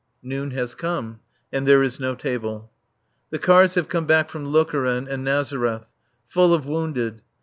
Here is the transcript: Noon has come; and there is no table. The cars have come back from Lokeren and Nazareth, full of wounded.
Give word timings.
Noon 0.23 0.49
has 0.49 0.73
come; 0.73 1.19
and 1.53 1.67
there 1.67 1.83
is 1.83 1.99
no 1.99 2.15
table. 2.15 2.71
The 3.29 3.37
cars 3.37 3.75
have 3.75 3.87
come 3.87 4.07
back 4.07 4.31
from 4.31 4.45
Lokeren 4.51 5.07
and 5.07 5.23
Nazareth, 5.23 5.91
full 6.27 6.55
of 6.55 6.65
wounded. 6.65 7.21